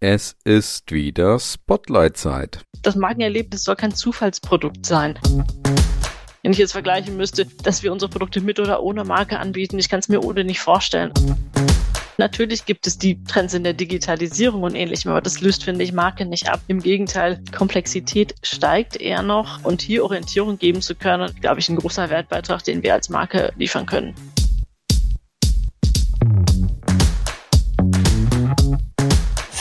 Es 0.00 0.36
ist 0.44 0.92
wieder 0.92 1.38
Spotlight-Zeit. 1.40 2.60
Das 2.82 2.96
Markenerlebnis 2.96 3.64
soll 3.64 3.76
kein 3.76 3.94
Zufallsprodukt 3.94 4.84
sein. 4.84 5.18
Wenn 6.42 6.52
ich 6.52 6.58
jetzt 6.58 6.72
vergleichen 6.72 7.16
müsste, 7.16 7.46
dass 7.46 7.82
wir 7.82 7.90
unsere 7.90 8.10
Produkte 8.10 8.42
mit 8.42 8.60
oder 8.60 8.82
ohne 8.82 9.04
Marke 9.04 9.38
anbieten, 9.38 9.78
ich 9.78 9.88
kann 9.88 10.00
es 10.00 10.10
mir 10.10 10.22
ohne 10.22 10.44
nicht 10.44 10.60
vorstellen. 10.60 11.14
Natürlich 12.18 12.66
gibt 12.66 12.86
es 12.86 12.98
die 12.98 13.24
Trends 13.24 13.54
in 13.54 13.64
der 13.64 13.72
Digitalisierung 13.72 14.64
und 14.64 14.74
ähnlichem, 14.74 15.10
aber 15.10 15.22
das 15.22 15.40
löst, 15.40 15.64
finde 15.64 15.82
ich, 15.82 15.94
Marke 15.94 16.26
nicht 16.26 16.50
ab. 16.50 16.60
Im 16.66 16.82
Gegenteil, 16.82 17.42
Komplexität 17.56 18.34
steigt 18.42 18.96
eher 18.96 19.22
noch 19.22 19.64
und 19.64 19.80
hier 19.80 20.04
Orientierung 20.04 20.58
geben 20.58 20.82
zu 20.82 20.94
können, 20.94 21.34
glaube 21.40 21.60
ich, 21.60 21.70
ein 21.70 21.76
großer 21.76 22.10
Wertbeitrag, 22.10 22.62
den 22.64 22.82
wir 22.82 22.92
als 22.92 23.08
Marke 23.08 23.50
liefern 23.56 23.86
können. 23.86 24.14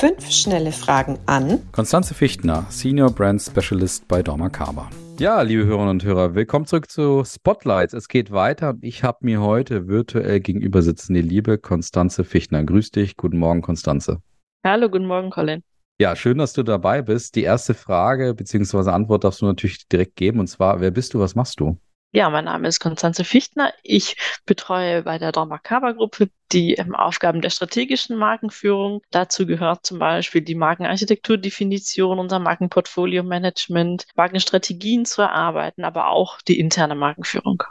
Fünf 0.06 0.30
schnelle 0.30 0.72
Fragen 0.72 1.18
an 1.26 1.64
Konstanze 1.72 2.14
Fichtner, 2.14 2.68
Senior 2.70 3.10
Brand 3.10 3.42
Specialist 3.42 4.08
bei 4.08 4.22
Dormakaba. 4.22 4.88
Ja, 5.18 5.42
liebe 5.42 5.66
Hörerinnen 5.66 5.90
und 5.90 6.04
Hörer, 6.04 6.36
willkommen 6.36 6.68
zurück 6.68 6.92
zu 6.92 7.24
Spotlights. 7.26 7.96
Es 7.96 8.08
geht 8.08 8.30
weiter. 8.30 8.76
Ich 8.82 9.02
habe 9.02 9.18
mir 9.22 9.42
heute 9.42 9.88
virtuell 9.88 10.42
gegenüber 10.42 10.84
sitzen 10.84 11.16
die 11.16 11.24
liebe 11.24 11.58
Konstanze 11.58 12.24
Fichtner. 12.24 12.64
Grüß 12.64 12.92
dich. 12.92 13.18
Guten 13.18 13.40
Morgen, 13.40 13.64
Konstanze. 13.64 14.22
Hallo, 14.64 14.90
guten 14.90 15.08
Morgen, 15.08 15.32
Colin. 15.32 15.64
Ja, 16.00 16.16
schön, 16.16 16.38
dass 16.38 16.54
du 16.54 16.62
dabei 16.62 17.02
bist. 17.02 17.36
Die 17.36 17.42
erste 17.42 17.74
Frage 17.74 18.36
bzw. 18.36 18.92
Antwort 18.92 19.24
darfst 19.24 19.42
du 19.42 19.48
natürlich 19.48 19.88
direkt 19.88 20.18
geben. 20.18 20.40
Und 20.40 20.46
zwar, 20.46 20.82
wer 20.82 20.92
bist 20.92 21.16
du, 21.16 21.20
was 21.20 21.34
machst 21.34 21.60
du? 21.60 21.80
Ja, 22.16 22.30
mein 22.30 22.46
Name 22.46 22.70
ist 22.70 22.80
Konstanze 22.80 23.26
Fichtner. 23.26 23.74
Ich 23.84 24.16
betreue 24.46 25.04
bei 25.04 25.18
der 25.18 25.34
Dormakaba 25.34 25.92
Gruppe 25.92 26.30
die 26.54 26.76
ähm, 26.76 26.96
Aufgaben 26.96 27.42
der 27.42 27.50
strategischen 27.50 28.16
Markenführung. 28.16 29.02
Dazu 29.12 29.46
gehört 29.46 29.86
zum 29.86 30.00
Beispiel 30.00 30.40
die 30.40 30.56
Markenarchitekturdefinition, 30.56 32.18
unser 32.18 32.40
Markenportfolio-Management, 32.40 34.08
Markenstrategien 34.16 35.04
zu 35.04 35.24
erarbeiten, 35.24 35.84
aber 35.84 36.08
auch 36.08 36.40
die 36.40 36.58
interne 36.58 36.96
Markenführung. 36.96 37.64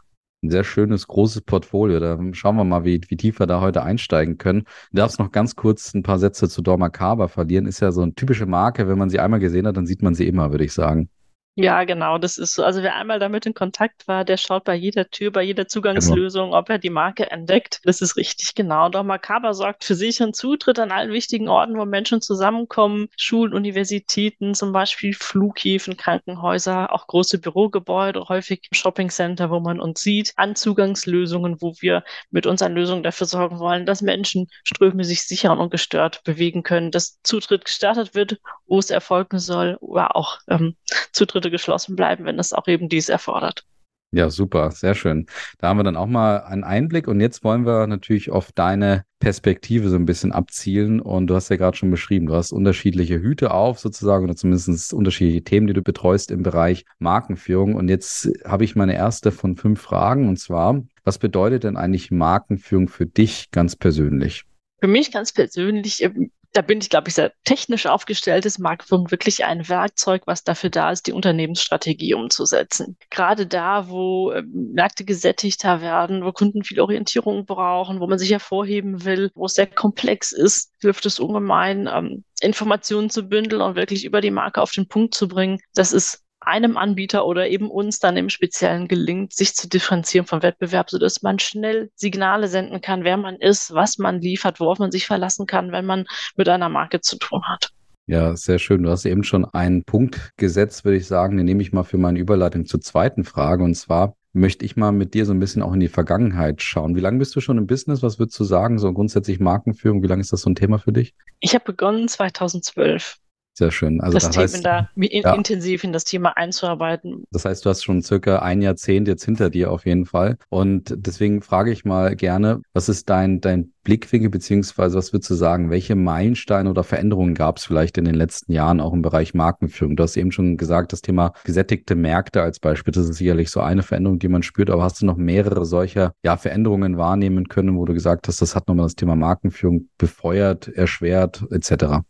Ein 0.42 0.50
sehr 0.50 0.64
schönes, 0.64 1.06
großes 1.06 1.40
Portfolio. 1.40 1.98
Da 1.98 2.18
schauen 2.32 2.56
wir 2.56 2.64
mal, 2.64 2.84
wie, 2.84 3.00
wie 3.08 3.16
tief 3.16 3.40
wir 3.40 3.46
da 3.46 3.62
heute 3.62 3.82
einsteigen 3.82 4.36
können. 4.36 4.64
Du 4.92 4.98
darfst 4.98 5.18
noch 5.18 5.32
ganz 5.32 5.56
kurz 5.56 5.94
ein 5.94 6.02
paar 6.02 6.18
Sätze 6.18 6.50
zu 6.50 6.60
Dormakaba 6.60 7.28
verlieren. 7.28 7.64
Ist 7.64 7.80
ja 7.80 7.92
so 7.92 8.02
eine 8.02 8.14
typische 8.14 8.44
Marke. 8.44 8.88
Wenn 8.88 8.98
man 8.98 9.08
sie 9.08 9.20
einmal 9.20 9.40
gesehen 9.40 9.66
hat, 9.66 9.78
dann 9.78 9.86
sieht 9.86 10.02
man 10.02 10.14
sie 10.14 10.26
immer, 10.26 10.50
würde 10.50 10.66
ich 10.66 10.74
sagen. 10.74 11.08
Ja, 11.56 11.84
genau, 11.84 12.18
das 12.18 12.36
ist 12.36 12.54
so. 12.54 12.64
Also 12.64 12.82
wer 12.82 12.96
einmal 12.96 13.20
damit 13.20 13.46
in 13.46 13.54
Kontakt 13.54 14.08
war, 14.08 14.24
der 14.24 14.38
schaut 14.38 14.64
bei 14.64 14.74
jeder 14.74 15.08
Tür, 15.08 15.30
bei 15.30 15.44
jeder 15.44 15.68
Zugangslösung, 15.68 16.52
ob 16.52 16.68
er 16.68 16.78
die 16.78 16.90
Marke 16.90 17.30
entdeckt. 17.30 17.78
Das 17.84 18.00
ist 18.02 18.16
richtig 18.16 18.56
genau. 18.56 18.88
Doch 18.88 19.04
Makaba 19.04 19.54
sorgt 19.54 19.84
für 19.84 19.94
sicheren 19.94 20.34
Zutritt 20.34 20.80
an 20.80 20.90
allen 20.90 21.12
wichtigen 21.12 21.48
Orten, 21.48 21.78
wo 21.78 21.84
Menschen 21.84 22.20
zusammenkommen. 22.20 23.06
Schulen, 23.16 23.54
Universitäten, 23.54 24.54
zum 24.56 24.72
Beispiel 24.72 25.14
Flughäfen, 25.14 25.96
Krankenhäuser, 25.96 26.92
auch 26.92 27.06
große 27.06 27.38
Bürogebäude, 27.38 28.24
häufig 28.28 28.66
Shoppingcenter, 28.72 29.48
wo 29.48 29.60
man 29.60 29.78
uns 29.78 30.00
sieht, 30.00 30.32
an 30.34 30.56
Zugangslösungen, 30.56 31.62
wo 31.62 31.74
wir 31.78 32.02
mit 32.32 32.46
unseren 32.48 32.74
Lösungen 32.74 33.04
dafür 33.04 33.28
sorgen 33.28 33.60
wollen, 33.60 33.86
dass 33.86 34.02
Menschen 34.02 34.48
Ströme 34.64 35.04
sich 35.04 35.22
sicher 35.22 35.52
und 35.52 35.60
ungestört 35.60 36.24
bewegen 36.24 36.64
können, 36.64 36.90
dass 36.90 37.20
Zutritt 37.22 37.64
gestartet 37.64 38.16
wird, 38.16 38.40
wo 38.66 38.80
es 38.80 38.90
erfolgen 38.90 39.38
soll, 39.38 39.76
oder 39.80 40.16
auch 40.16 40.38
ähm, 40.48 40.74
Zutritt 41.12 41.43
Schritte 41.44 41.50
geschlossen 41.50 41.96
bleiben, 41.96 42.24
wenn 42.24 42.38
es 42.38 42.52
auch 42.52 42.66
eben 42.68 42.88
dies 42.88 43.08
erfordert. 43.08 43.64
Ja, 44.12 44.30
super, 44.30 44.70
sehr 44.70 44.94
schön. 44.94 45.26
Da 45.58 45.68
haben 45.68 45.78
wir 45.78 45.82
dann 45.82 45.96
auch 45.96 46.06
mal 46.06 46.44
einen 46.44 46.62
Einblick 46.62 47.08
und 47.08 47.20
jetzt 47.20 47.42
wollen 47.42 47.66
wir 47.66 47.88
natürlich 47.88 48.30
auf 48.30 48.52
deine 48.52 49.04
Perspektive 49.18 49.88
so 49.88 49.96
ein 49.96 50.06
bisschen 50.06 50.30
abzielen 50.30 51.00
und 51.00 51.26
du 51.26 51.34
hast 51.34 51.48
ja 51.48 51.56
gerade 51.56 51.76
schon 51.76 51.90
beschrieben, 51.90 52.26
du 52.26 52.34
hast 52.34 52.52
unterschiedliche 52.52 53.20
Hüte 53.20 53.50
auf 53.50 53.80
sozusagen 53.80 54.22
oder 54.24 54.36
zumindest 54.36 54.94
unterschiedliche 54.94 55.42
Themen, 55.42 55.66
die 55.66 55.72
du 55.72 55.82
betreust 55.82 56.30
im 56.30 56.44
Bereich 56.44 56.84
Markenführung 57.00 57.74
und 57.74 57.88
jetzt 57.88 58.30
habe 58.44 58.62
ich 58.62 58.76
meine 58.76 58.94
erste 58.94 59.32
von 59.32 59.56
fünf 59.56 59.80
Fragen 59.80 60.28
und 60.28 60.38
zwar, 60.38 60.80
was 61.02 61.18
bedeutet 61.18 61.64
denn 61.64 61.76
eigentlich 61.76 62.12
Markenführung 62.12 62.88
für 62.88 63.06
dich 63.06 63.50
ganz 63.50 63.74
persönlich? 63.74 64.44
Für 64.80 64.88
mich 64.88 65.10
ganz 65.10 65.32
persönlich 65.32 66.04
ähm, 66.04 66.30
da 66.54 66.62
bin 66.62 66.80
ich, 66.80 66.88
glaube 66.88 67.08
ich, 67.08 67.14
sehr 67.14 67.32
technisch 67.44 67.86
aufgestellt. 67.86 68.46
Ist 68.46 68.60
Marktführung 68.60 69.10
wirklich 69.10 69.44
ein 69.44 69.68
Werkzeug, 69.68 70.22
was 70.26 70.44
dafür 70.44 70.70
da 70.70 70.92
ist, 70.92 71.06
die 71.08 71.12
Unternehmensstrategie 71.12 72.14
umzusetzen. 72.14 72.96
Gerade 73.10 73.46
da, 73.46 73.88
wo 73.88 74.30
äh, 74.30 74.42
Märkte 74.42 75.04
gesättigter 75.04 75.80
werden, 75.80 76.24
wo 76.24 76.30
Kunden 76.32 76.62
viel 76.62 76.80
Orientierung 76.80 77.44
brauchen, 77.44 78.00
wo 78.00 78.06
man 78.06 78.18
sich 78.18 78.30
hervorheben 78.30 79.04
will, 79.04 79.32
wo 79.34 79.46
es 79.46 79.54
sehr 79.54 79.66
komplex 79.66 80.30
ist, 80.30 80.72
hilft 80.80 81.04
es 81.06 81.18
ungemein, 81.18 81.88
ähm, 81.92 82.24
Informationen 82.40 83.10
zu 83.10 83.24
bündeln 83.24 83.60
und 83.60 83.74
wirklich 83.74 84.04
über 84.04 84.20
die 84.20 84.30
Marke 84.30 84.62
auf 84.62 84.70
den 84.70 84.86
Punkt 84.86 85.14
zu 85.14 85.26
bringen. 85.26 85.58
Das 85.74 85.92
ist 85.92 86.23
einem 86.46 86.76
Anbieter 86.76 87.26
oder 87.26 87.48
eben 87.48 87.70
uns 87.70 87.98
dann 87.98 88.16
im 88.16 88.28
Speziellen 88.28 88.88
gelingt, 88.88 89.32
sich 89.32 89.54
zu 89.54 89.68
differenzieren 89.68 90.26
vom 90.26 90.42
Wettbewerb, 90.42 90.90
sodass 90.90 91.22
man 91.22 91.38
schnell 91.38 91.90
Signale 91.94 92.48
senden 92.48 92.80
kann, 92.80 93.04
wer 93.04 93.16
man 93.16 93.36
ist, 93.36 93.74
was 93.74 93.98
man 93.98 94.20
liefert, 94.20 94.60
worauf 94.60 94.78
man 94.78 94.90
sich 94.90 95.06
verlassen 95.06 95.46
kann, 95.46 95.72
wenn 95.72 95.86
man 95.86 96.06
mit 96.36 96.48
einer 96.48 96.68
Marke 96.68 97.00
zu 97.00 97.18
tun 97.18 97.42
hat. 97.48 97.70
Ja, 98.06 98.36
sehr 98.36 98.58
schön. 98.58 98.82
Du 98.82 98.90
hast 98.90 99.06
eben 99.06 99.24
schon 99.24 99.46
einen 99.46 99.84
Punkt 99.84 100.32
gesetzt, 100.36 100.84
würde 100.84 100.98
ich 100.98 101.06
sagen. 101.06 101.38
Den 101.38 101.46
nehme 101.46 101.62
ich 101.62 101.72
mal 101.72 101.84
für 101.84 101.96
meine 101.96 102.18
Überleitung 102.18 102.66
zur 102.66 102.82
zweiten 102.82 103.24
Frage. 103.24 103.64
Und 103.64 103.74
zwar 103.74 104.14
möchte 104.34 104.66
ich 104.66 104.76
mal 104.76 104.92
mit 104.92 105.14
dir 105.14 105.24
so 105.24 105.32
ein 105.32 105.38
bisschen 105.38 105.62
auch 105.62 105.72
in 105.72 105.80
die 105.80 105.88
Vergangenheit 105.88 106.60
schauen. 106.60 106.96
Wie 106.96 107.00
lange 107.00 107.18
bist 107.18 107.34
du 107.34 107.40
schon 107.40 107.56
im 107.56 107.66
Business? 107.66 108.02
Was 108.02 108.18
würdest 108.18 108.38
du 108.38 108.44
sagen? 108.44 108.78
So 108.78 108.92
grundsätzlich 108.92 109.40
Markenführung, 109.40 110.02
wie 110.02 110.06
lange 110.08 110.20
ist 110.20 110.32
das 110.32 110.42
so 110.42 110.50
ein 110.50 110.54
Thema 110.54 110.78
für 110.78 110.92
dich? 110.92 111.14
Ich 111.40 111.54
habe 111.54 111.64
begonnen 111.64 112.08
2012. 112.08 113.16
Sehr 113.56 113.70
schön. 113.70 114.00
Also 114.00 114.14
das, 114.14 114.26
das 114.26 114.36
heißt, 114.36 114.54
Thema 114.56 114.88
da 114.96 115.00
in, 115.00 115.22
ja. 115.22 115.32
intensiv 115.32 115.84
in 115.84 115.92
das 115.92 116.02
Thema 116.02 116.36
einzuarbeiten. 116.36 117.24
Das 117.30 117.44
heißt, 117.44 117.64
du 117.64 117.70
hast 117.70 117.84
schon 117.84 118.02
circa 118.02 118.40
ein 118.40 118.60
Jahrzehnt 118.62 119.06
jetzt 119.06 119.24
hinter 119.24 119.48
dir 119.48 119.70
auf 119.70 119.86
jeden 119.86 120.06
Fall. 120.06 120.38
Und 120.48 120.92
deswegen 120.96 121.40
frage 121.40 121.70
ich 121.70 121.84
mal 121.84 122.16
gerne, 122.16 122.62
was 122.72 122.88
ist 122.88 123.08
dein, 123.08 123.40
dein 123.40 123.72
Blickwinkel, 123.84 124.28
beziehungsweise 124.30 124.98
was 124.98 125.12
würdest 125.12 125.30
du 125.30 125.34
sagen, 125.34 125.70
welche 125.70 125.94
Meilensteine 125.94 126.68
oder 126.68 126.82
Veränderungen 126.82 127.34
gab 127.34 127.58
es 127.58 127.64
vielleicht 127.64 127.96
in 127.96 128.06
den 128.06 128.16
letzten 128.16 128.50
Jahren 128.50 128.80
auch 128.80 128.92
im 128.92 129.02
Bereich 129.02 129.34
Markenführung? 129.34 129.94
Du 129.94 130.02
hast 130.02 130.16
eben 130.16 130.32
schon 130.32 130.56
gesagt, 130.56 130.92
das 130.92 131.02
Thema 131.02 131.32
gesättigte 131.44 131.94
Märkte 131.94 132.42
als 132.42 132.58
Beispiel, 132.58 132.92
das 132.92 133.08
ist 133.08 133.18
sicherlich 133.18 133.50
so 133.50 133.60
eine 133.60 133.84
Veränderung, 133.84 134.18
die 134.18 134.28
man 134.28 134.42
spürt, 134.42 134.70
aber 134.70 134.82
hast 134.82 135.00
du 135.00 135.06
noch 135.06 135.16
mehrere 135.16 135.64
solcher 135.64 136.12
ja, 136.24 136.36
Veränderungen 136.36 136.98
wahrnehmen 136.98 137.46
können, 137.46 137.76
wo 137.76 137.84
du 137.84 137.94
gesagt 137.94 138.26
hast, 138.26 138.42
das 138.42 138.56
hat 138.56 138.66
nochmal 138.66 138.86
das 138.86 138.96
Thema 138.96 139.14
Markenführung 139.14 139.90
befeuert, 139.96 140.66
erschwert, 140.68 141.44
etc.? 141.50 142.02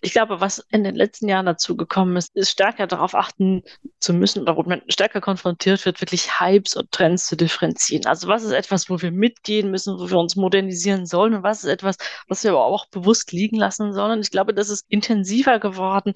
Ich 0.00 0.12
glaube, 0.12 0.40
was 0.40 0.64
in 0.70 0.84
den 0.84 0.94
letzten 0.94 1.28
Jahren 1.28 1.46
dazu 1.46 1.76
gekommen 1.76 2.16
ist, 2.16 2.34
ist 2.36 2.50
stärker 2.50 2.86
darauf 2.86 3.14
achten 3.14 3.62
zu 3.98 4.12
müssen 4.12 4.42
oder 4.42 4.56
wo 4.56 4.62
man 4.62 4.82
stärker 4.88 5.20
konfrontiert 5.20 5.84
wird, 5.84 6.00
wirklich 6.00 6.40
Hypes 6.40 6.76
und 6.76 6.90
Trends 6.92 7.26
zu 7.26 7.36
differenzieren. 7.36 8.06
Also 8.06 8.28
was 8.28 8.42
ist 8.42 8.52
etwas, 8.52 8.90
wo 8.90 9.00
wir 9.00 9.12
mitgehen 9.12 9.70
müssen, 9.70 9.98
wo 9.98 10.10
wir 10.10 10.18
uns 10.18 10.36
modernisieren 10.36 11.06
sollen 11.06 11.34
und 11.34 11.42
was 11.42 11.64
ist 11.64 11.70
etwas, 11.70 11.96
was 12.28 12.44
wir 12.44 12.50
aber 12.52 12.64
auch 12.64 12.86
bewusst 12.86 13.32
liegen 13.32 13.56
lassen 13.56 13.92
sollen. 13.92 14.20
Ich 14.20 14.30
glaube, 14.30 14.54
das 14.54 14.68
ist 14.70 14.84
intensiver 14.88 15.58
geworden 15.58 16.14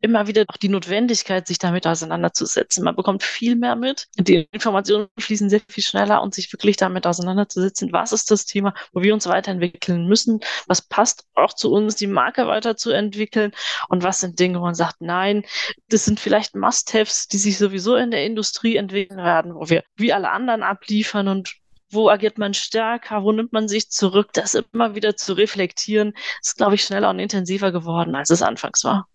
immer 0.00 0.26
wieder 0.26 0.44
auch 0.48 0.56
die 0.56 0.68
Notwendigkeit, 0.68 1.46
sich 1.46 1.58
damit 1.58 1.86
auseinanderzusetzen. 1.86 2.84
Man 2.84 2.96
bekommt 2.96 3.22
viel 3.22 3.56
mehr 3.56 3.76
mit. 3.76 4.06
Die 4.16 4.48
Informationen 4.52 5.08
fließen 5.18 5.50
sehr 5.50 5.60
viel 5.68 5.82
schneller 5.82 6.22
und 6.22 6.34
sich 6.34 6.52
wirklich 6.52 6.76
damit 6.76 7.06
auseinanderzusetzen, 7.06 7.92
was 7.92 8.12
ist 8.12 8.30
das 8.30 8.44
Thema, 8.44 8.74
wo 8.92 9.02
wir 9.02 9.14
uns 9.14 9.26
weiterentwickeln 9.26 10.06
müssen, 10.06 10.40
was 10.66 10.82
passt 10.82 11.24
auch 11.34 11.52
zu 11.52 11.72
uns, 11.72 11.96
die 11.96 12.06
Marke 12.06 12.46
weiterzuentwickeln 12.46 13.52
und 13.88 14.02
was 14.02 14.20
sind 14.20 14.38
Dinge, 14.38 14.60
wo 14.60 14.64
man 14.64 14.74
sagt, 14.74 15.00
nein, 15.00 15.44
das 15.88 16.04
sind 16.04 16.20
vielleicht 16.20 16.54
Must-Haves, 16.54 17.28
die 17.28 17.38
sich 17.38 17.58
sowieso 17.58 17.96
in 17.96 18.10
der 18.10 18.24
Industrie 18.24 18.76
entwickeln 18.76 19.18
werden, 19.18 19.54
wo 19.54 19.68
wir 19.68 19.82
wie 19.96 20.12
alle 20.12 20.30
anderen 20.30 20.62
abliefern 20.62 21.28
und 21.28 21.56
wo 21.90 22.10
agiert 22.10 22.36
man 22.36 22.52
stärker, 22.52 23.22
wo 23.22 23.32
nimmt 23.32 23.52
man 23.52 23.68
sich 23.68 23.90
zurück, 23.90 24.30
das 24.32 24.54
immer 24.54 24.94
wieder 24.94 25.16
zu 25.16 25.32
reflektieren, 25.34 26.14
ist, 26.42 26.56
glaube 26.56 26.74
ich, 26.74 26.84
schneller 26.84 27.10
und 27.10 27.18
intensiver 27.18 27.72
geworden, 27.72 28.14
als 28.14 28.30
es 28.30 28.42
anfangs 28.42 28.84
war. 28.84 29.08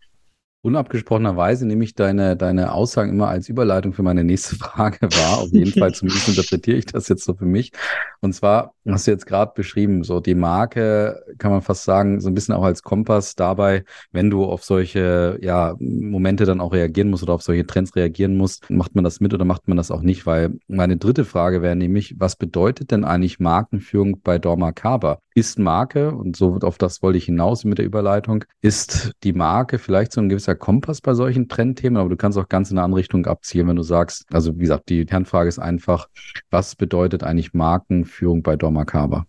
Unabgesprochenerweise 0.64 1.66
nehme 1.66 1.84
ich 1.84 1.96
deine, 1.96 2.38
deine 2.38 2.72
Aussagen 2.74 3.10
immer 3.10 3.30
als 3.30 3.50
Überleitung 3.50 3.94
für 3.94 4.04
meine 4.04 4.24
nächste 4.24 4.56
Frage 4.58 5.02
wahr. 5.02 5.40
Auf 5.40 5.52
jeden 5.52 5.72
Fall, 5.72 5.92
zumindest 5.96 6.30
interpretiere 6.30 6.78
ich 6.78 6.86
das 6.86 7.08
jetzt 7.08 7.24
so 7.24 7.34
für 7.34 7.46
mich. 7.46 7.72
Und 8.20 8.34
zwar 8.34 8.76
hast 8.88 9.08
du 9.08 9.12
jetzt 9.12 9.26
gerade 9.26 9.54
beschrieben, 9.56 10.04
so 10.04 10.20
die 10.20 10.36
Marke 10.36 11.24
kann 11.40 11.50
man 11.50 11.64
fast 11.64 11.84
sagen, 11.84 12.22
so 12.22 12.30
ein 12.30 12.36
bisschen 12.36 12.54
auch 12.54 12.64
als 12.64 12.84
Kompass 12.84 13.36
dabei, 13.36 13.84
wenn 14.12 14.30
du 14.30 14.46
auf 14.46 14.64
solche 14.64 15.40
ja, 15.42 15.76
Momente 15.80 16.46
dann 16.46 16.62
auch 16.62 16.74
reagieren 16.74 17.10
musst 17.10 17.24
oder 17.24 17.34
auf 17.34 17.42
solche 17.42 17.66
Trends 17.66 17.96
reagieren 17.96 18.38
musst, 18.38 18.70
macht 18.70 18.94
man 18.94 19.04
das 19.04 19.20
mit 19.20 19.34
oder 19.34 19.46
macht 19.46 19.68
man 19.68 19.78
das 19.78 19.90
auch 19.90 20.02
nicht? 20.02 20.28
Weil 20.28 20.60
meine 20.68 20.98
dritte 20.98 21.26
Frage 21.26 21.64
wäre 21.64 21.76
nämlich, 21.76 22.16
was 22.20 22.36
bedeutet 22.36 22.92
denn 22.92 23.04
eigentlich 23.04 23.40
Markenführung 23.40 24.22
bei 24.22 24.38
Dorma 24.38 24.72
Kaba? 24.72 25.20
Ist 25.34 25.60
Marke, 25.60 26.12
und 26.14 26.36
so 26.36 26.60
auf 26.62 26.78
das 26.78 27.02
wollte 27.02 27.18
ich 27.18 27.26
hinaus 27.26 27.64
mit 27.64 27.78
der 27.78 27.86
Überleitung, 27.86 28.44
ist 28.62 29.12
die 29.24 29.32
Marke 29.32 29.80
vielleicht 29.80 30.12
so 30.12 30.20
ein 30.20 30.28
gewisser 30.28 30.56
Kompass 30.56 31.00
bei 31.00 31.14
solchen 31.14 31.48
Trendthemen, 31.48 31.98
aber 31.98 32.10
du 32.10 32.18
kannst 32.18 32.38
auch 32.38 32.50
ganz 32.50 32.70
in 32.70 32.78
eine 32.78 32.84
andere 32.84 33.00
Richtung 33.00 33.26
abzielen, 33.26 33.68
wenn 33.70 33.78
du 33.78 33.84
sagst, 33.84 34.26
also 34.34 34.56
wie 34.56 34.64
gesagt, 34.64 34.90
die 34.90 35.06
Kernfrage 35.06 35.48
ist 35.48 35.60
einfach, 35.60 36.10
was 36.50 36.76
bedeutet 36.76 37.24
eigentlich 37.24 37.54
Markenführung 37.54 38.44
bei 38.44 38.58
Dormakaba? 38.58 39.26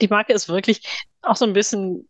Die 0.00 0.08
Marke 0.08 0.32
ist 0.32 0.48
wirklich 0.48 1.04
auch 1.22 1.36
so 1.36 1.44
ein 1.44 1.52
bisschen 1.52 2.08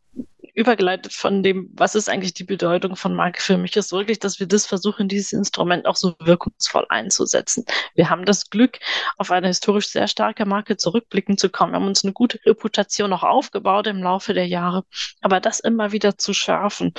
übergeleitet 0.55 1.13
von 1.13 1.43
dem, 1.43 1.69
was 1.75 1.95
ist 1.95 2.09
eigentlich 2.09 2.35
die 2.35 2.45
Bedeutung 2.45 2.97
von 2.97 3.15
Marke 3.15 3.43
für 3.43 3.59
mich, 3.59 3.77
ist 3.77 3.93
wirklich, 3.93 4.21
dass 4.21 4.39
wir 4.39 4.47
das 4.47 4.67
versuchen, 4.67 5.09
dieses 5.09 5.33
Instrument 5.33 5.87
auch 5.87 5.97
so 5.97 6.15
wirkungsvoll 6.21 6.87
einzusetzen. 6.89 7.65
Wir 7.95 8.09
haben 8.09 8.25
das 8.25 8.51
Glück, 8.51 8.79
auf 9.17 9.31
eine 9.31 9.49
historisch 9.49 9.89
sehr 9.89 10.07
starke 10.07 10.47
Marke 10.47 10.77
zurückblicken 10.77 11.37
zu 11.37 11.51
kommen. 11.51 11.73
Wir 11.73 11.81
haben 11.81 11.89
uns 11.89 12.05
eine 12.05 12.13
gute 12.13 12.39
Reputation 12.47 13.13
auch 13.13 13.25
aufgebaut 13.25 13.89
im 13.89 14.03
Laufe 14.03 14.33
der 14.33 14.47
Jahre, 14.47 14.85
aber 15.21 15.41
das 15.41 15.61
immer 15.61 15.93
wieder 15.93 16.17
zu 16.17 16.33
schärfen 16.33 16.95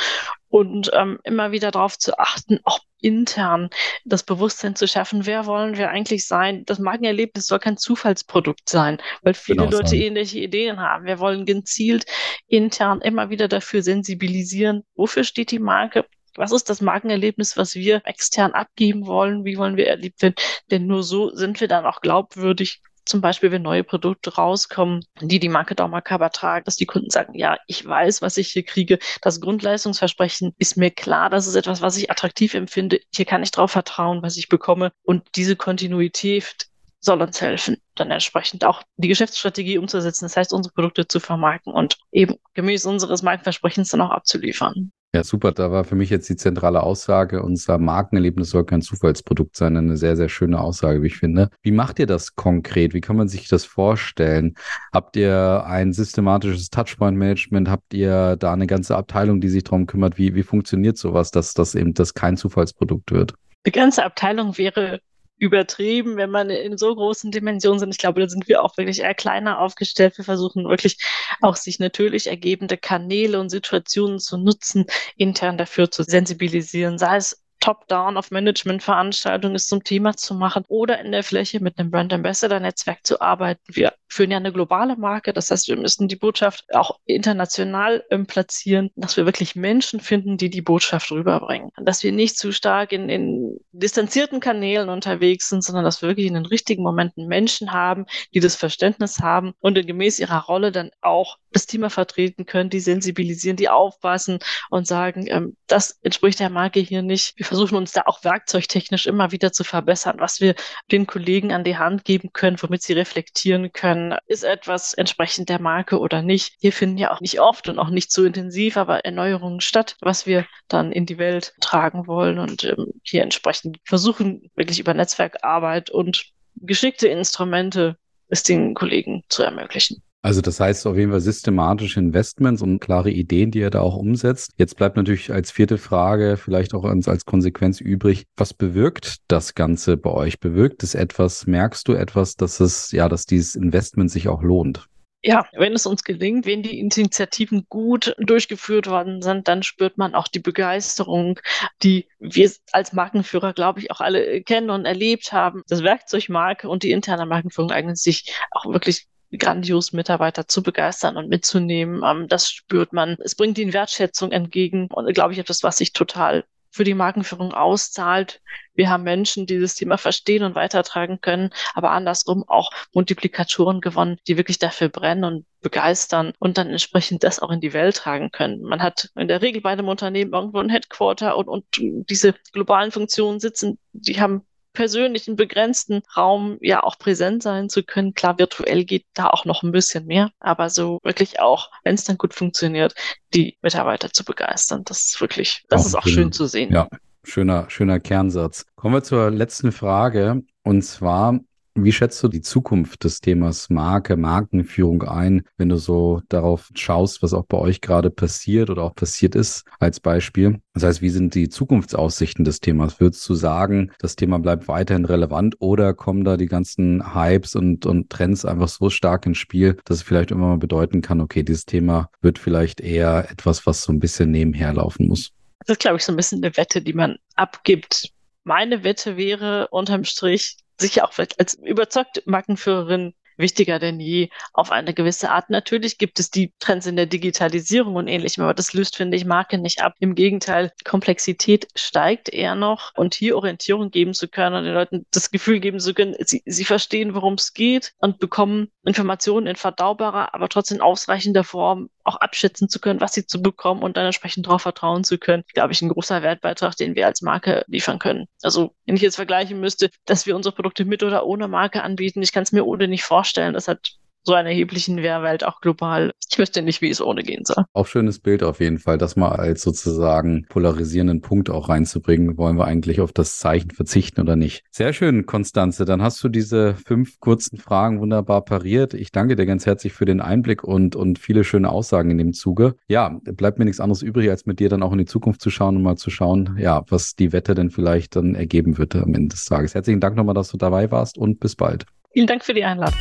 und 0.55 0.89
ähm, 0.93 1.19
immer 1.25 1.51
wieder 1.51 1.69
darauf 1.69 1.97
zu 1.99 2.17
achten, 2.17 2.61
auch 2.63 2.79
intern 3.01 3.69
das 4.05 4.23
Bewusstsein 4.23 4.73
zu 4.73 4.87
schaffen, 4.87 5.25
wer 5.25 5.47
wollen 5.47 5.75
wir 5.75 5.89
eigentlich 5.89 6.25
sein. 6.25 6.63
Das 6.65 6.79
Markenerlebnis 6.79 7.47
soll 7.47 7.59
kein 7.59 7.75
Zufallsprodukt 7.75 8.69
sein, 8.69 9.01
weil 9.21 9.33
viele 9.33 9.65
genau 9.65 9.71
Leute 9.71 9.89
sein. 9.89 9.99
ähnliche 9.99 10.39
Ideen 10.39 10.79
haben. 10.79 11.03
Wir 11.03 11.19
wollen 11.19 11.45
gezielt 11.45 12.05
intern 12.47 13.01
immer 13.01 13.29
wieder 13.29 13.49
dafür 13.49 13.83
sensibilisieren, 13.83 14.83
wofür 14.95 15.25
steht 15.25 15.51
die 15.51 15.59
Marke, 15.59 16.05
was 16.35 16.53
ist 16.53 16.69
das 16.69 16.79
Markenerlebnis, 16.79 17.57
was 17.57 17.75
wir 17.75 18.01
extern 18.05 18.53
abgeben 18.53 19.07
wollen? 19.07 19.43
Wie 19.43 19.57
wollen 19.57 19.75
wir 19.75 19.87
erlebt 19.89 20.21
werden? 20.21 20.35
Denn 20.71 20.87
nur 20.87 21.03
so 21.03 21.35
sind 21.35 21.59
wir 21.59 21.67
dann 21.67 21.85
auch 21.85 21.99
glaubwürdig 21.99 22.79
zum 23.05 23.21
Beispiel, 23.21 23.51
wenn 23.51 23.61
neue 23.61 23.83
Produkte 23.83 24.35
rauskommen, 24.35 25.05
die 25.21 25.39
die 25.39 25.49
Marke 25.49 25.75
Daumercover 25.75 26.31
tragen, 26.31 26.65
dass 26.65 26.75
die 26.75 26.85
Kunden 26.85 27.09
sagen, 27.09 27.35
ja, 27.35 27.57
ich 27.67 27.85
weiß, 27.85 28.21
was 28.21 28.37
ich 28.37 28.49
hier 28.49 28.63
kriege. 28.63 28.99
Das 29.21 29.41
Grundleistungsversprechen 29.41 30.53
ist 30.57 30.77
mir 30.77 30.91
klar, 30.91 31.29
das 31.29 31.47
ist 31.47 31.55
etwas, 31.55 31.81
was 31.81 31.97
ich 31.97 32.09
attraktiv 32.11 32.53
empfinde. 32.53 32.99
Hier 33.13 33.25
kann 33.25 33.43
ich 33.43 33.51
darauf 33.51 33.71
vertrauen, 33.71 34.21
was 34.23 34.37
ich 34.37 34.49
bekomme. 34.49 34.91
Und 35.03 35.23
diese 35.35 35.55
Kontinuität 35.55 36.67
soll 36.99 37.21
uns 37.21 37.39
helfen, 37.39 37.77
dann 37.93 38.11
entsprechend 38.11 38.65
auch 38.65 38.81
die 38.97 39.07
Geschäftsstrategie 39.07 39.77
umzusetzen. 39.77 40.25
Das 40.25 40.35
heißt, 40.35 40.51
unsere 40.53 40.73
Produkte 40.73 41.07
zu 41.07 41.19
vermarkten 41.19 41.71
und 41.71 41.97
eben 42.11 42.35
gemäß 42.53 42.85
unseres 42.85 43.21
Markenversprechens 43.21 43.89
dann 43.89 44.01
auch 44.01 44.09
abzuliefern. 44.09 44.91
Ja, 45.15 45.23
super. 45.23 45.53
Da 45.53 45.71
war 45.71 45.85
für 45.85 45.95
mich 45.95 46.09
jetzt 46.09 46.27
die 46.27 46.35
zentrale 46.35 46.83
Aussage, 46.83 47.41
unser 47.41 47.77
Markenerlebnis 47.77 48.49
soll 48.49 48.65
kein 48.65 48.81
Zufallsprodukt 48.81 49.55
sein. 49.55 49.77
Eine 49.77 49.95
sehr, 49.95 50.17
sehr 50.17 50.27
schöne 50.27 50.59
Aussage, 50.59 51.01
wie 51.01 51.07
ich 51.07 51.15
finde. 51.15 51.51
Wie 51.61 51.71
macht 51.71 51.99
ihr 51.99 52.05
das 52.05 52.35
konkret? 52.35 52.93
Wie 52.93 52.99
kann 52.99 53.15
man 53.15 53.29
sich 53.29 53.47
das 53.47 53.63
vorstellen? 53.63 54.55
Habt 54.91 55.15
ihr 55.15 55.63
ein 55.65 55.93
systematisches 55.93 56.69
Touchpoint-Management? 56.69 57.69
Habt 57.69 57.93
ihr 57.93 58.35
da 58.35 58.51
eine 58.51 58.67
ganze 58.67 58.97
Abteilung, 58.97 59.39
die 59.39 59.47
sich 59.47 59.63
darum 59.63 59.85
kümmert? 59.85 60.17
Wie, 60.17 60.35
wie 60.35 60.43
funktioniert 60.43 60.97
sowas, 60.97 61.31
dass 61.31 61.53
das 61.53 61.75
eben 61.75 61.93
das 61.93 62.13
kein 62.13 62.35
Zufallsprodukt 62.35 63.13
wird? 63.13 63.35
Die 63.65 63.71
ganze 63.71 64.03
Abteilung 64.03 64.57
wäre 64.57 64.99
übertrieben, 65.37 66.17
wenn 66.17 66.29
man 66.29 66.49
in 66.49 66.77
so 66.77 66.95
großen 66.95 67.31
Dimensionen 67.31 67.79
sind. 67.79 67.93
Ich 67.93 67.97
glaube, 67.97 68.21
da 68.21 68.29
sind 68.29 68.47
wir 68.47 68.63
auch 68.63 68.77
wirklich 68.77 69.01
eher 69.01 69.13
kleiner 69.13 69.59
aufgestellt. 69.59 70.17
Wir 70.17 70.25
versuchen 70.25 70.67
wirklich 70.67 70.97
auch 71.41 71.55
sich 71.55 71.79
natürlich 71.79 72.27
ergebende 72.27 72.77
Kanäle 72.77 73.39
und 73.39 73.49
Situationen 73.49 74.19
zu 74.19 74.37
nutzen, 74.37 74.85
intern 75.17 75.57
dafür 75.57 75.91
zu 75.91 76.03
sensibilisieren, 76.03 76.97
sei 76.97 77.17
es 77.17 77.45
Top-Down 77.65 78.15
auf 78.17 78.29
Management-Veranstaltungen 78.29 79.57
zum 79.57 79.83
Thema 79.83 80.15
zu 80.15 80.35
machen 80.35 80.63
oder 80.67 80.99
in 80.99 81.11
der 81.11 81.23
Fläche 81.23 81.59
mit 81.59 81.79
einem 81.79 81.89
Brand 81.89 82.13
Ambassador-Netzwerk 82.13 82.99
zu 83.03 83.21
arbeiten. 83.21 83.63
Wir 83.67 83.93
führen 84.07 84.29
ja 84.29 84.37
eine 84.37 84.53
globale 84.53 84.95
Marke, 84.95 85.33
das 85.33 85.49
heißt, 85.49 85.67
wir 85.67 85.75
müssen 85.75 86.07
die 86.07 86.15
Botschaft 86.15 86.65
auch 86.75 86.99
international 87.05 88.03
ähm, 88.11 88.27
platzieren, 88.27 88.91
dass 88.95 89.17
wir 89.17 89.25
wirklich 89.25 89.55
Menschen 89.55 89.99
finden, 89.99 90.37
die 90.37 90.51
die 90.51 90.61
Botschaft 90.61 91.11
rüberbringen. 91.11 91.71
Dass 91.81 92.03
wir 92.03 92.11
nicht 92.11 92.37
zu 92.37 92.51
stark 92.51 92.91
in, 92.91 93.09
in 93.09 93.44
distanzierten 93.71 94.39
Kanälen 94.39 94.89
unterwegs 94.89 95.49
sind, 95.49 95.63
sondern 95.63 95.83
dass 95.83 96.01
wir 96.01 96.09
wirklich 96.09 96.27
in 96.27 96.33
den 96.33 96.45
richtigen 96.45 96.83
Momenten 96.83 97.27
Menschen 97.27 97.71
haben, 97.71 98.05
die 98.33 98.39
das 98.39 98.55
Verständnis 98.55 99.19
haben 99.19 99.53
und 99.59 99.75
gemäß 99.85 100.19
ihrer 100.19 100.43
Rolle 100.43 100.71
dann 100.71 100.91
auch 101.01 101.37
das 101.51 101.65
Thema 101.65 101.89
vertreten 101.89 102.45
können, 102.45 102.69
die 102.69 102.81
sensibilisieren, 102.81 103.55
die 103.55 103.69
aufpassen 103.69 104.39
und 104.69 104.87
sagen, 104.87 105.25
ähm, 105.27 105.55
das 105.67 105.99
entspricht 106.01 106.39
der 106.39 106.49
Marke 106.49 106.81
hier 106.81 107.01
nicht. 107.01 107.37
Wir 107.37 107.45
versuchen 107.45 107.77
uns 107.77 107.93
da 107.93 108.03
auch 108.05 108.23
werkzeugtechnisch 108.23 109.05
immer 109.05 109.31
wieder 109.31 109.53
zu 109.53 109.63
verbessern, 109.63 110.17
was 110.19 110.41
wir 110.41 110.55
den 110.91 111.07
Kollegen 111.07 111.53
an 111.53 111.63
die 111.63 111.77
Hand 111.77 112.03
geben 112.03 112.33
können, 112.33 112.61
womit 112.61 112.83
sie 112.83 112.93
reflektieren 112.93 113.71
können, 113.71 114.15
ist 114.27 114.43
etwas 114.43 114.93
entsprechend 114.93 115.47
der 115.49 115.61
Marke 115.61 115.99
oder 115.99 116.21
nicht. 116.21 116.55
Hier 116.59 116.73
finden 116.73 116.97
ja 116.97 117.11
auch 117.11 117.21
nicht 117.21 117.39
oft 117.39 117.69
und 117.69 117.79
auch 117.79 117.89
nicht 117.89 118.11
so 118.11 118.25
intensiv, 118.25 118.75
aber 118.75 119.05
Erneuerungen 119.05 119.61
statt, 119.61 119.95
was 120.01 120.25
wir 120.25 120.45
dann 120.67 120.91
in 120.91 121.05
die 121.05 121.17
Welt 121.17 121.53
tragen 121.61 122.05
wollen 122.07 122.37
und 122.37 122.65
ähm, 122.65 122.93
hier 123.03 123.23
entsprechend 123.23 123.44
versuchen, 123.83 124.49
wirklich 124.55 124.79
über 124.79 124.93
Netzwerkarbeit 124.93 125.89
und 125.89 126.31
geschickte 126.55 127.07
Instrumente 127.07 127.97
es 128.27 128.43
den 128.43 128.73
Kollegen 128.73 129.23
zu 129.29 129.43
ermöglichen. 129.43 130.01
Also 130.25 130.41
das 130.41 130.59
heißt 130.59 130.87
auf 130.87 130.97
jeden 130.97 131.11
Fall 131.11 131.21
systematische 131.21 131.99
Investments 131.99 132.63
und 132.63 132.79
klare 132.79 133.11
Ideen, 133.11 133.51
die 133.51 133.59
ihr 133.59 133.69
da 133.69 133.81
auch 133.81 133.95
umsetzt. 133.95 134.53
Jetzt 134.57 134.75
bleibt 134.75 134.97
natürlich 134.97 135.31
als 135.31 135.51
vierte 135.51 135.77
Frage 135.77 136.35
vielleicht 136.37 136.73
auch 136.73 136.83
als, 136.83 137.07
als 137.07 137.25
Konsequenz 137.25 137.79
übrig, 137.79 138.25
was 138.35 138.51
bewirkt 138.51 139.17
das 139.27 139.53
Ganze 139.53 139.97
bei 139.97 140.09
euch? 140.09 140.39
Bewirkt 140.39 140.81
es 140.81 140.95
etwas? 140.95 141.45
Merkst 141.45 141.87
du 141.87 141.93
etwas, 141.93 142.37
dass 142.37 142.59
es, 142.59 142.91
ja, 142.91 143.07
dass 143.07 143.27
dieses 143.27 143.55
Investment 143.55 144.09
sich 144.09 144.27
auch 144.27 144.41
lohnt? 144.41 144.87
Ja, 145.25 145.47
wenn 145.53 145.73
es 145.73 145.85
uns 145.85 146.03
gelingt, 146.03 146.45
wenn 146.45 146.63
die 146.63 146.79
Initiativen 146.79 147.65
gut 147.69 148.15
durchgeführt 148.19 148.87
worden 148.87 149.21
sind, 149.21 149.47
dann 149.47 149.63
spürt 149.63 149.97
man 149.97 150.13
auch 150.15 150.27
die 150.27 150.39
Begeisterung, 150.39 151.39
die 151.83 152.07
wir 152.19 152.51
als 152.71 152.93
Markenführer, 152.93 153.53
glaube 153.53 153.79
ich, 153.79 153.91
auch 153.91 154.01
alle 154.01 154.41
kennen 154.43 154.69
und 154.69 154.85
erlebt 154.85 155.33
haben. 155.33 155.63
Das 155.67 155.83
Werkzeug 155.83 156.29
Marke 156.29 156.69
und 156.69 156.83
die 156.83 156.91
interne 156.91 157.25
Markenführung 157.25 157.71
eignen 157.71 157.95
sich 157.95 158.33
auch 158.51 158.65
wirklich 158.65 159.07
grandios 159.37 159.91
Mitarbeiter 159.91 160.47
zu 160.47 160.63
begeistern 160.63 161.17
und 161.17 161.29
mitzunehmen. 161.29 162.03
Ähm, 162.05 162.27
das 162.27 162.49
spürt 162.49 162.93
man. 162.93 163.17
Es 163.23 163.35
bringt 163.35 163.57
ihnen 163.57 163.73
Wertschätzung 163.73 164.31
entgegen 164.31 164.87
und 164.91 165.11
glaube 165.13 165.33
ich 165.33 165.39
etwas, 165.39 165.63
was 165.63 165.77
sich 165.77 165.93
total 165.93 166.45
für 166.75 166.83
die 166.83 166.93
Markenführung 166.93 167.53
auszahlt. 167.53 168.41
Wir 168.73 168.89
haben 168.89 169.03
Menschen, 169.03 169.45
die 169.45 169.59
das 169.59 169.75
Thema 169.75 169.97
verstehen 169.97 170.43
und 170.43 170.55
weitertragen 170.55 171.21
können, 171.21 171.51
aber 171.73 171.91
andersrum 171.91 172.43
auch 172.47 172.71
Multiplikatoren 172.93 173.79
gewonnen, 173.79 174.17
die 174.27 174.35
wirklich 174.35 174.59
dafür 174.59 174.89
brennen 174.89 175.23
und 175.23 175.45
begeistern 175.61 176.33
und 176.37 176.57
dann 176.57 176.69
entsprechend 176.69 177.23
das 177.23 177.39
auch 177.39 177.49
in 177.49 177.61
die 177.61 177.71
Welt 177.71 177.95
tragen 177.95 178.29
können. 178.29 178.61
Man 178.61 178.83
hat 178.83 179.09
in 179.15 179.29
der 179.29 179.41
Regel 179.41 179.61
bei 179.61 179.71
einem 179.71 179.87
Unternehmen 179.87 180.33
irgendwo 180.33 180.59
ein 180.59 180.69
Headquarter 180.69 181.37
und, 181.37 181.47
und 181.47 181.65
diese 181.77 182.35
globalen 182.51 182.91
Funktionen 182.91 183.39
sitzen, 183.39 183.79
die 183.93 184.19
haben 184.19 184.45
persönlichen, 184.75 185.35
begrenzten 185.35 186.03
Raum 186.15 186.57
ja 186.61 186.83
auch 186.83 186.99
präsent 186.99 187.41
sein 187.41 187.69
zu 187.69 187.83
können. 187.83 188.13
Klar, 188.13 188.37
virtuell 188.37 188.85
geht 188.85 189.05
da 189.15 189.29
auch 189.29 189.45
noch 189.45 189.63
ein 189.63 189.71
bisschen 189.71 190.05
mehr, 190.05 190.29
aber 190.39 190.69
so 190.69 190.99
wirklich 191.03 191.39
auch, 191.39 191.71
wenn 191.83 191.95
es 191.95 192.03
dann 192.03 192.17
gut 192.19 192.35
funktioniert, 192.35 192.93
die 193.33 193.57
Mitarbeiter 193.63 194.11
zu 194.11 194.23
begeistern. 194.23 194.83
Das 194.85 195.05
ist 195.05 195.21
wirklich, 195.21 195.63
das 195.69 195.81
auch 195.81 195.85
ist 195.87 195.95
auch 195.95 196.03
schön, 196.03 196.13
schön 196.13 196.31
zu 196.31 196.45
sehen. 196.45 196.71
Ja, 196.71 196.87
schöner, 197.23 197.67
schöner 197.69 197.99
Kernsatz. 197.99 198.65
Kommen 198.75 198.93
wir 198.93 199.03
zur 199.03 199.31
letzten 199.31 199.71
Frage. 199.71 200.43
Und 200.63 200.83
zwar, 200.83 201.39
wie 201.75 201.91
schätzt 201.91 202.23
du 202.23 202.29
die 202.29 202.41
Zukunft 202.41 203.03
des 203.03 203.19
Themas 203.19 203.69
Marke, 203.69 204.15
Markenführung 204.15 205.03
ein, 205.03 205.43
wenn 205.57 205.69
du 205.69 205.77
so 205.77 206.21
darauf 206.29 206.69
schaust, 206.73 207.21
was 207.21 207.33
auch 207.33 207.45
bei 207.45 207.57
euch 207.57 207.81
gerade 207.81 208.09
passiert 208.09 208.69
oder 208.69 208.83
auch 208.83 208.95
passiert 208.95 209.35
ist, 209.35 209.65
als 209.79 209.99
Beispiel? 209.99 210.61
Das 210.73 210.83
heißt, 210.83 211.01
wie 211.01 211.09
sind 211.09 211.35
die 211.35 211.49
Zukunftsaussichten 211.49 212.45
des 212.45 212.61
Themas? 212.61 212.99
Würdest 212.99 213.27
du 213.27 213.33
sagen, 213.33 213.91
das 213.99 214.15
Thema 214.15 214.39
bleibt 214.39 214.67
weiterhin 214.69 215.05
relevant 215.05 215.57
oder 215.59 215.93
kommen 215.93 216.23
da 216.23 216.37
die 216.37 216.47
ganzen 216.47 217.13
Hypes 217.13 217.55
und, 217.55 217.85
und 217.85 218.09
Trends 218.09 218.45
einfach 218.45 218.69
so 218.69 218.89
stark 218.89 219.25
ins 219.25 219.37
Spiel, 219.37 219.77
dass 219.83 219.97
es 219.97 220.03
vielleicht 220.03 220.31
immer 220.31 220.47
mal 220.47 220.57
bedeuten 220.57 221.01
kann, 221.01 221.19
okay, 221.19 221.43
dieses 221.43 221.65
Thema 221.65 222.09
wird 222.21 222.39
vielleicht 222.39 222.79
eher 222.79 223.29
etwas, 223.29 223.65
was 223.65 223.83
so 223.83 223.91
ein 223.91 223.99
bisschen 223.99 224.31
nebenher 224.31 224.73
laufen 224.73 225.07
muss? 225.07 225.31
Das 225.59 225.75
ist, 225.75 225.79
glaube 225.79 225.97
ich, 225.97 226.05
so 226.05 226.13
ein 226.13 226.15
bisschen 226.15 226.43
eine 226.43 226.55
Wette, 226.55 226.81
die 226.81 226.93
man 226.93 227.17
abgibt. 227.35 228.11
Meine 228.43 228.83
Wette 228.83 229.17
wäre 229.17 229.67
unterm 229.71 230.03
Strich, 230.03 230.57
sicher 230.79 231.05
auch 231.05 231.13
als 231.37 231.53
überzeugte 231.55 232.21
Markenführerin 232.25 233.13
wichtiger 233.37 233.79
denn 233.79 233.99
je 233.99 234.29
auf 234.53 234.71
eine 234.71 234.93
gewisse 234.93 235.29
Art. 235.31 235.49
Natürlich 235.49 235.97
gibt 235.97 236.19
es 236.19 236.29
die 236.31 236.53
Trends 236.59 236.85
in 236.85 236.95
der 236.95 237.05
Digitalisierung 237.05 237.95
und 237.95 238.07
ähnlichem, 238.07 238.43
aber 238.43 238.53
das 238.53 238.73
löst, 238.73 238.95
finde 238.95 239.17
ich, 239.17 239.25
Marke 239.25 239.57
nicht 239.57 239.81
ab. 239.81 239.95
Im 239.99 240.15
Gegenteil, 240.15 240.71
Komplexität 240.83 241.67
steigt 241.75 242.29
eher 242.29 242.55
noch 242.55 242.91
und 242.95 243.13
hier 243.13 243.35
Orientierung 243.35 243.91
geben 243.91 244.13
zu 244.13 244.27
können 244.27 244.55
und 244.55 244.63
den 244.63 244.73
Leuten 244.73 245.05
das 245.11 245.31
Gefühl 245.31 245.59
geben 245.59 245.79
zu 245.79 245.93
können, 245.93 246.15
sie, 246.19 246.41
sie 246.45 246.65
verstehen, 246.65 247.13
worum 247.13 247.35
es 247.35 247.53
geht 247.53 247.93
und 247.97 248.19
bekommen 248.19 248.71
Informationen 248.83 249.47
in 249.47 249.55
verdaubarer, 249.55 250.33
aber 250.33 250.49
trotzdem 250.49 250.81
ausreichender 250.81 251.43
Form 251.43 251.89
auch 252.05 252.17
abschätzen 252.17 252.69
zu 252.69 252.79
können, 252.79 253.01
was 253.01 253.13
sie 253.13 253.25
zu 253.25 253.41
bekommen 253.41 253.81
und 253.81 253.97
dann 253.97 254.05
entsprechend 254.05 254.45
darauf 254.45 254.61
vertrauen 254.61 255.03
zu 255.03 255.17
können, 255.17 255.43
glaube 255.53 255.73
ich, 255.73 255.81
ein 255.81 255.89
großer 255.89 256.21
Wertbeitrag, 256.21 256.75
den 256.75 256.95
wir 256.95 257.07
als 257.07 257.21
Marke 257.21 257.63
liefern 257.67 257.99
können. 257.99 258.27
Also, 258.41 258.73
wenn 258.85 258.95
ich 258.95 259.01
jetzt 259.01 259.15
vergleichen 259.15 259.59
müsste, 259.59 259.89
dass 260.05 260.25
wir 260.25 260.35
unsere 260.35 260.55
Produkte 260.55 260.85
mit 260.85 261.03
oder 261.03 261.25
ohne 261.25 261.47
Marke 261.47 261.83
anbieten, 261.83 262.21
ich 262.21 262.31
kann 262.31 262.43
es 262.43 262.51
mir 262.51 262.65
ohne 262.65 262.87
nicht 262.87 263.03
vorstellen. 263.03 263.53
Das 263.53 263.67
hat 263.67 263.97
so 264.25 264.33
einen 264.33 264.47
erheblichen 264.47 264.95
Mehrwert 264.95 265.45
auch 265.45 265.61
global. 265.61 266.11
Ich 266.29 266.37
wüsste 266.37 266.61
nicht, 266.61 266.81
wie 266.81 266.89
es 266.89 267.01
ohne 267.01 267.23
gehen 267.23 267.45
soll. 267.45 267.63
Auch 267.73 267.87
schönes 267.87 268.19
Bild 268.19 268.43
auf 268.43 268.59
jeden 268.59 268.79
Fall, 268.79 268.97
das 268.97 269.15
mal 269.15 269.31
als 269.31 269.61
sozusagen 269.61 270.45
polarisierenden 270.49 271.21
Punkt 271.21 271.49
auch 271.49 271.69
reinzubringen. 271.69 272.37
Wollen 272.37 272.57
wir 272.57 272.65
eigentlich 272.65 272.99
auf 273.01 273.13
das 273.13 273.37
Zeichen 273.37 273.71
verzichten 273.71 274.21
oder 274.21 274.35
nicht? 274.35 274.63
Sehr 274.71 274.93
schön, 274.93 275.25
Konstanze. 275.25 275.85
Dann 275.85 276.01
hast 276.01 276.23
du 276.23 276.29
diese 276.29 276.75
fünf 276.75 277.19
kurzen 277.19 277.57
Fragen 277.57 277.99
wunderbar 277.99 278.43
pariert. 278.43 278.93
Ich 278.93 279.11
danke 279.11 279.35
dir 279.35 279.45
ganz 279.45 279.65
herzlich 279.65 279.93
für 279.93 280.05
den 280.05 280.21
Einblick 280.21 280.63
und, 280.63 280.95
und 280.95 281.19
viele 281.19 281.43
schöne 281.43 281.69
Aussagen 281.69 282.09
in 282.11 282.17
dem 282.17 282.33
Zuge. 282.33 282.75
Ja, 282.87 283.19
bleibt 283.23 283.59
mir 283.59 283.65
nichts 283.65 283.79
anderes 283.79 284.01
übrig, 284.01 284.29
als 284.29 284.45
mit 284.45 284.59
dir 284.59 284.69
dann 284.69 284.83
auch 284.83 284.91
in 284.91 284.97
die 284.97 285.05
Zukunft 285.05 285.41
zu 285.41 285.49
schauen 285.49 285.77
und 285.77 285.83
mal 285.83 285.97
zu 285.97 286.09
schauen, 286.09 286.57
ja, 286.59 286.83
was 286.89 287.15
die 287.15 287.31
Wette 287.31 287.53
denn 287.53 287.69
vielleicht 287.69 288.15
dann 288.15 288.35
ergeben 288.35 288.77
wird 288.77 288.95
am 288.95 289.13
Ende 289.13 289.29
des 289.29 289.45
Tages. 289.45 289.75
Herzlichen 289.75 289.99
Dank 289.99 290.15
nochmal, 290.15 290.35
dass 290.35 290.49
du 290.49 290.57
dabei 290.57 290.91
warst 290.91 291.17
und 291.17 291.39
bis 291.39 291.55
bald. 291.55 291.85
Vielen 292.13 292.27
Dank 292.27 292.43
für 292.45 292.53
die 292.53 292.63
Einladung. 292.63 292.97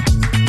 Thank 0.00 0.34
you. 0.34 0.39